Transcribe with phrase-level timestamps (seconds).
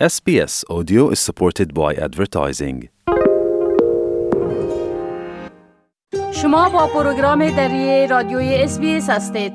[0.00, 2.88] SBS Audio is supported by advertising.
[6.32, 9.52] شما با پروگرام دری رادیوی SBS هستید.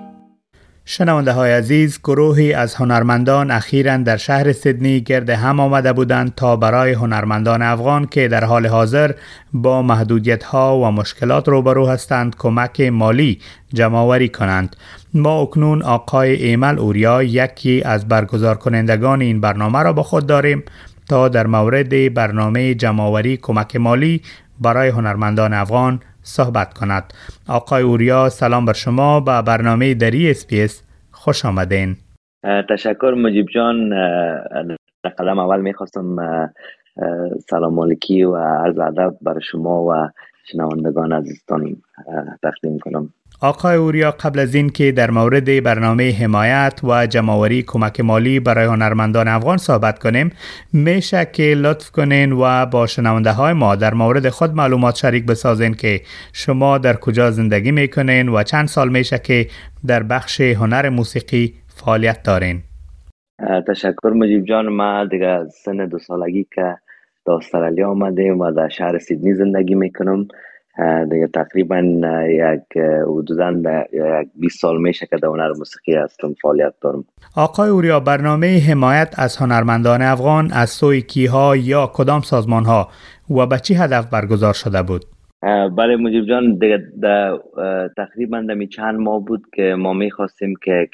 [0.86, 6.56] شنونده های عزیز گروهی از هنرمندان اخیرا در شهر سیدنی گرد هم آمده بودند تا
[6.56, 9.12] برای هنرمندان افغان که در حال حاضر
[9.54, 13.40] با محدودیت ها و مشکلات روبرو هستند کمک مالی
[13.74, 14.76] جمعوری کنند
[15.14, 20.64] ما اکنون آقای ایمل اوریا یکی از برگزار کنندگان این برنامه را با خود داریم
[21.10, 24.22] تا در مورد برنامه جمعوری کمک مالی
[24.62, 27.14] برای هنرمندان افغان صحبت کند.
[27.48, 31.96] آقای اوریا سلام بر شما به برنامه دری اسپیس خوش آمدین.
[32.70, 33.90] تشکر مجیب جان.
[35.04, 36.16] در قدم اول می‌خواستم
[37.50, 40.10] سلام مالکی و عرض ادب بر شما و
[40.52, 41.76] شنوندگان عزیزتان
[42.44, 43.14] تقدیم کنم.
[43.42, 48.66] آقای اوریا قبل از این که در مورد برنامه حمایت و جمعوری کمک مالی برای
[48.66, 50.32] هنرمندان افغان صحبت کنیم
[50.74, 55.74] میشه که لطف کنین و با شنونده های ما در مورد خود معلومات شریک بسازین
[55.74, 56.02] که
[56.34, 59.48] شما در کجا زندگی می‌کنین و چند سال میشه که
[59.88, 62.62] در بخش هنر موسیقی فعالیت دارین.
[63.68, 64.68] تشکر مجیب جان.
[64.70, 66.78] ما دیگه سن دو سالگی که
[67.26, 70.28] در استرالیا آمدیم و در شهر سیدنی زندگی می‌کنم.
[71.12, 71.80] دیگه تقریبا
[72.30, 73.52] یک حدودا
[73.94, 77.06] یک 20 سال میشه که در هنر موسیقی هستم فعالیت دارم.
[77.36, 82.90] آقای اوریا برنامه حمایت از هنرمندان افغان از سوی کیها یا کدام سازمان ها
[83.30, 85.06] و به چی هدف برگزار شده بود؟
[85.78, 86.80] بله مجیب جان دیگه
[87.98, 90.90] تقریبا دمی چند ماه بود که ما می‌خواستیم که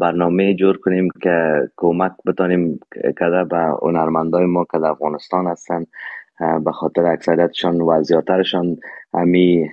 [0.00, 2.80] برنامه جور کنیم که کمک بتانیم
[3.20, 5.86] کرده به هنرمندای ما که در افغانستان هستن.
[6.64, 8.76] به خاطر اکثریتشان و زیادترشان
[9.14, 9.70] همی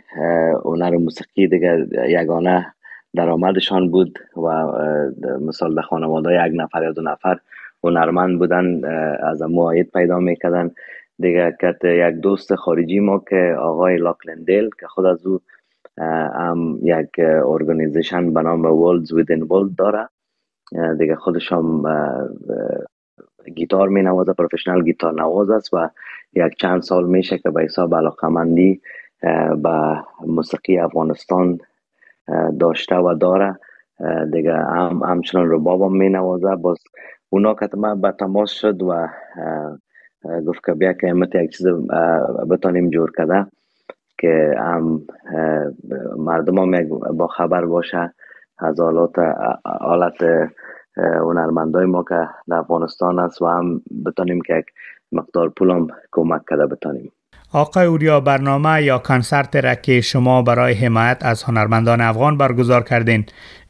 [0.65, 2.73] هنر موسیقی دیگه یگانه
[3.15, 4.65] درآمدشان بود و
[5.41, 7.39] مثال در خانواده یک نفر یا دو نفر
[7.83, 8.85] هنرمند بودن
[9.23, 10.71] از معاید پیدا می‌کردن.
[11.19, 15.39] دیگه کت یک دوست خارجی ما که آقای لاکلندل که خود از او
[15.97, 20.09] هم یک ارگانیزیشن به نام Worlds Within World داره.
[20.97, 21.83] دیگه خودش هم
[23.55, 25.89] گیتار می نوازه پروفشنال گیتار نواز است و
[26.35, 28.81] یک چند سال میشه که به حساب علاقمندی
[29.63, 31.59] به موسیقی افغانستان
[32.59, 33.55] داشته و داره.
[34.31, 36.77] دیگه هم همچنان رباب هم می نوازه باز
[37.29, 37.69] اونا که
[38.01, 39.07] به تماس شد و
[40.47, 41.67] گفت که بیا که امت یک چیز
[42.49, 43.45] بتانیم جور کرده
[44.17, 45.01] که هم
[46.17, 48.13] مردم هم با خبر باشه.
[48.59, 49.19] از حالات
[49.81, 50.49] حالت
[50.97, 54.65] هنرمندای ما که در افغانستان است و هم بتانیم که یک
[55.11, 57.11] مقدار پولم کمک کرده بتانیم
[57.53, 63.25] آقای اوریا برنامه یا کنسرت را که شما برای حمایت از هنرمندان افغان برگزار کردین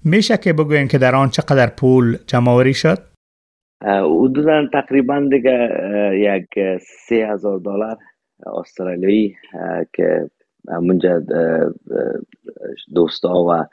[0.06, 2.98] میشه که بگوین که در آن چقدر پول جمعوری شد؟
[3.84, 5.70] حدودا تقریبا دیگه
[6.14, 7.98] یک سه هزار دلار
[8.46, 9.36] استرالیایی
[9.94, 10.30] که
[10.70, 11.22] همونجا
[12.96, 13.66] دوستا و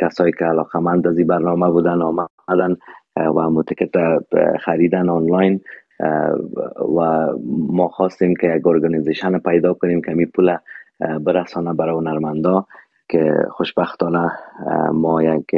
[0.00, 2.76] کسایی که علاقمند از این برنامه بودن آمدن
[3.16, 3.90] و تکت
[4.60, 5.60] خریدن آنلاین
[6.98, 7.28] و
[7.68, 10.56] ما خواستیم که یک organization پیدا کنیم که می پول
[11.20, 12.66] برسانه برای هنرمندا
[13.08, 14.30] که خوشبختانه
[14.92, 15.54] ما یک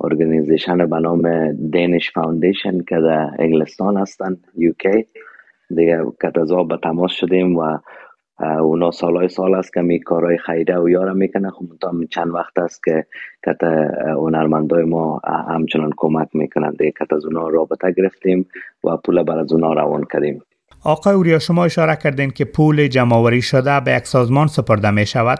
[0.00, 5.06] organization به نام دینش Foundation که در انگلستان هستن UK
[5.76, 6.32] دیگه که
[6.68, 7.78] به تماس شدیم و
[8.40, 11.64] اونا سالهای سال است که می کارهای خیره و یارم می‌کنه خب
[12.10, 13.06] چند وقت است که
[13.46, 13.64] کت
[14.16, 18.46] هنرمندای ما همچنان کمک می‌کنند کت از اونا رابطه گرفتیم
[18.84, 20.42] و پول بر از اونا روان کردیم.
[20.84, 25.38] آقای اوریا شما اشاره کردین که پول جمعوری شده به یک سازمان سپرده می شود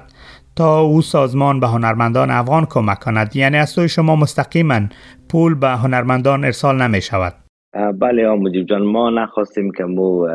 [0.56, 4.80] تا او سازمان به هنرمندان افغان کمک کند یعنی از سوی شما مستقیما
[5.28, 7.43] پول به هنرمندان ارسال نمی شود
[7.74, 10.28] بله مجیب جان ما نخواستیم که مو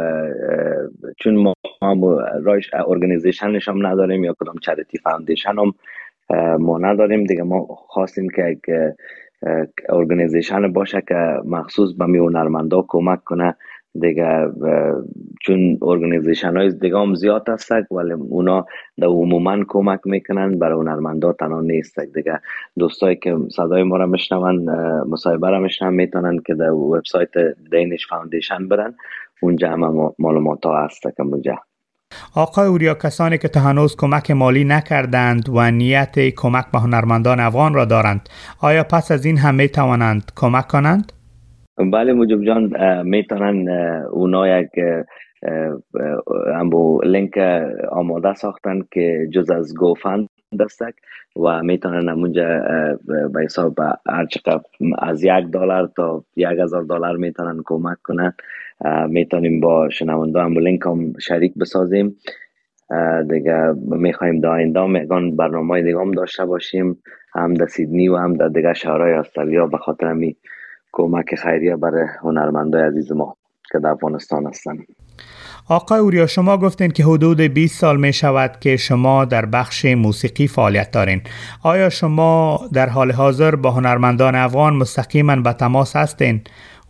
[1.19, 5.73] چون ما, ما برایش organization ش هم نداریم یا کدام charity foundation هم
[6.59, 7.23] ما نداریم.
[7.23, 8.61] دیگه ما خواستیم که یک
[9.89, 13.55] organization باشه که مخصوص به می هنرمندا کمک کنه.
[14.01, 14.47] دیگه
[15.41, 18.65] چون organization های دیگه هم زیاد هست ولی اونا
[18.97, 21.99] در عموما کمک می‌کنن برای هنرمندا تنها نیست.
[21.99, 22.39] دیگه
[22.77, 24.69] دوستایی که صدای ما را میشنون
[25.03, 27.29] مصاحبه را میشنون می‌تونن که در وبسایت
[27.71, 28.93] دینش فاوندیشن برن.
[29.41, 31.01] اونجا همه معلومات ها هست.
[31.01, 31.55] که اونجا.
[32.35, 37.73] آقای اوریا کسانی که تا هنوز کمک مالی نکردند و نیت کمک به هنرمندان افغان
[37.73, 38.29] را دارند
[38.61, 41.13] آیا پس از این هم می توانند کمک کنند؟
[41.79, 42.73] بله موجب جان
[43.07, 43.69] می‌تونن
[44.11, 44.69] اونا یک
[46.55, 47.37] امو لینک
[47.91, 50.29] آماده ساختن که جز از گوفند
[50.59, 50.93] دستک
[51.35, 52.61] و می‌تونن اونجا
[53.33, 53.79] به حساب
[54.09, 54.25] هر
[54.99, 58.33] از یک دلار تا یک هزار دلار می‌تونن کمک کنن.
[59.07, 62.15] می‌تونیم با شنونده هم لینک هم شریک بسازیم.
[63.29, 66.97] دیگه می‌خوایم دا آینده میگان برنامه دیگه هم داشته باشیم.
[67.35, 70.13] هم در سیدنی و هم در دیگه شهرهای استرالیا به خاطر
[70.91, 73.35] کمک خیریه برای هنرمندای عزیز ما
[73.71, 74.77] که در افغانستان هستن.
[75.69, 80.47] آقای اوریا شما گفتین که حدود 20 سال می شود که شما در بخش موسیقی
[80.47, 81.21] فعالیت دارین.
[81.63, 86.41] آیا شما در حال حاضر با هنرمندان افغان مستقیما به تماس هستین؟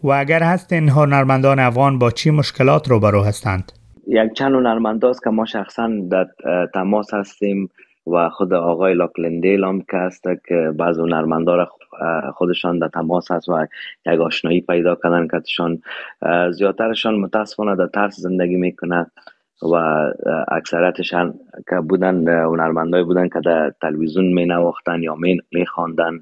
[0.04, 3.72] و اگر هستین هنرمندان افغان با چی مشکلات روبرو هستند؟
[4.08, 6.26] یک چند هنرمنداست که ما شخصا در
[6.74, 7.70] تماس هستیم.
[8.12, 11.68] و خود آقای لاکلندیل هم که هست که بعض هنرمندا
[12.36, 13.68] خودشان در تماس هست و
[14.06, 15.38] یک آشنایی پیدا کردن که
[16.52, 19.12] زیادترشان متاسفانه در ترس زندگی می‌کنه
[19.62, 19.76] و
[20.48, 21.34] اکثرتشان
[21.70, 25.16] که بودن هنرمندای بودن که در تلویزیون می نواختن یا
[25.52, 26.20] می خواندن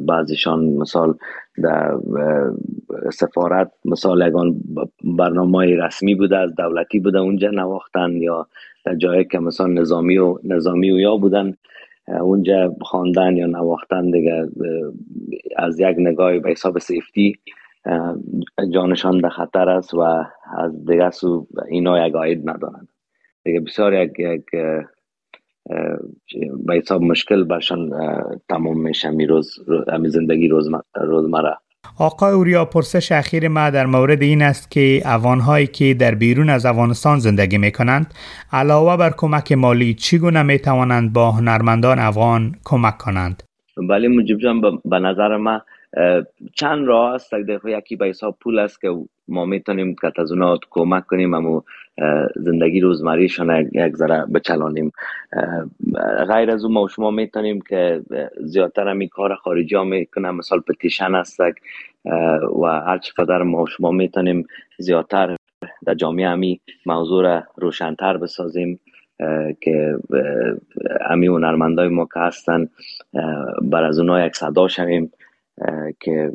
[0.00, 1.14] بعضیشان مثال
[1.62, 1.94] در
[3.12, 4.56] سفارت مثال یگان
[5.04, 8.46] برنامه رسمی بوده از دولتی بوده اونجا نواختن یا
[8.84, 11.54] در جایی که مثلا نظامی و نظامی و یا بودن
[12.20, 14.48] اونجا خواندن یا نواختن دیگه
[15.56, 17.38] از یک نگاه به حساب سیفتی.
[18.74, 20.00] جانشان در خطر است و
[20.58, 22.88] از دیگه سو اینا یک آید ندارن
[23.44, 24.44] دیگه بسیار یک, یک
[26.66, 27.90] به حساب مشکل برشان
[28.48, 29.58] تمام میشه می روز
[30.06, 30.48] زندگی
[30.94, 31.56] روزمره
[31.98, 36.66] آقای اوریا پرسش اخیر ما در مورد این است که افغانهایی که در بیرون از
[36.66, 38.14] افغانستان زندگی می کنند
[38.52, 43.42] علاوه بر کمک مالی چگونه می توانند با هنرمندان افغان کمک کنند؟
[43.88, 45.60] بله مجیب جان به نظر ما
[46.54, 47.32] چند راه است؟
[47.64, 48.88] یکی به حساب پول است که
[49.28, 51.64] ما می‌تونیم که از اونا کمک کنیم اما
[52.36, 54.92] زندگی روزمریشان یک ذره بچلانیم.
[56.28, 58.02] غیر از اون ما شما می‌تونیم که
[58.40, 61.40] زیادتر همی کار خارجی ها می‌کنم مثال پتیشن هست
[62.62, 64.46] و هر چقدر ما شما می‌تونیم
[64.78, 65.36] زیادتر
[65.86, 68.80] در جامعه همی موضوع روشنتر بسازیم
[69.60, 69.98] که
[71.10, 72.68] امی هنرمندای ما که هستن
[73.62, 75.12] بر از اونها یک صدا شویم
[76.00, 76.32] که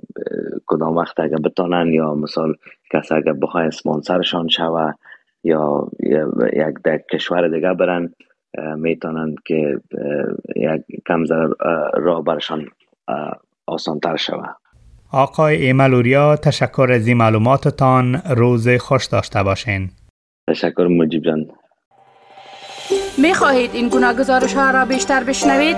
[0.65, 2.56] کدام وقت اگر بتانن یا مثال
[2.94, 4.91] کسی اگر بخواه اسپانسرشان شوه
[5.44, 5.88] یا
[6.53, 8.13] یک در کشور دیگه برن
[8.75, 9.79] می‌تونن که
[10.56, 11.23] یک کم
[11.94, 12.68] راه برشان
[13.65, 14.47] آسانتر شوه.
[15.13, 18.15] آقای ایمالوریا تشکر از این معلوماتتان.
[18.15, 19.89] روز خوش داشته باشین.
[20.50, 21.50] تشکر مجیب جان.
[23.17, 25.77] می خواهید این گونه گزارش ها را بیشتر بشنوید؟